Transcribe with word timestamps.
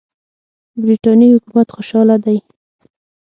برټانیې 0.83 1.33
حکومت 1.35 1.67
خوشاله 1.75 2.15
دی. 2.25 2.37